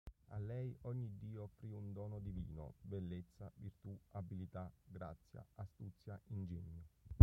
A 0.31 0.39
lei 0.39 0.75
ogni 0.85 1.11
dio 1.19 1.43
offrì 1.43 1.71
un 1.73 1.93
dono 1.93 2.17
divino: 2.17 2.73
bellezza, 2.81 3.51
virtù, 3.57 3.95
abilità, 4.13 4.71
grazia, 4.87 5.45
astuzia, 5.53 6.19
ingegno. 6.29 6.87